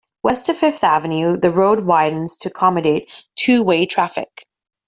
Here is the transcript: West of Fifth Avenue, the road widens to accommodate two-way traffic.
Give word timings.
West 0.23 0.49
of 0.49 0.57
Fifth 0.57 0.83
Avenue, 0.83 1.37
the 1.37 1.51
road 1.53 1.85
widens 1.85 2.35
to 2.37 2.49
accommodate 2.49 3.11
two-way 3.35 3.85
traffic. 3.85 4.45